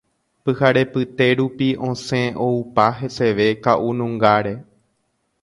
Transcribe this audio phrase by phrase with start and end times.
[0.43, 4.57] Pyharepyte rupi osẽ oupa heseve ka'unungáre.